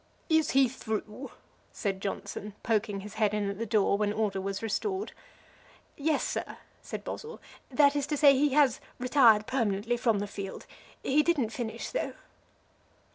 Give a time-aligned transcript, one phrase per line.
[0.29, 1.29] "Is he through?"
[1.71, 5.11] said Johnson, poking his head in at the door when order was restored.
[5.95, 7.39] "Yes, sir," said Boswell;
[7.69, 10.65] "that is to say, he has retired permanently from the field.
[11.03, 12.13] He didn't finish, though."